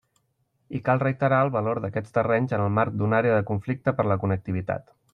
I 0.79 0.79
cal 0.87 1.01
reiterar 1.03 1.41
el 1.45 1.53
valor 1.57 1.81
d'aquests 1.85 2.17
terrenys 2.17 2.57
en 2.59 2.65
el 2.65 2.75
marc 2.81 2.99
d'una 3.03 3.21
àrea 3.23 3.39
de 3.41 3.47
conflicte 3.55 3.99
per 4.01 4.09
a 4.09 4.13
la 4.15 4.23
connectivitat. 4.27 4.95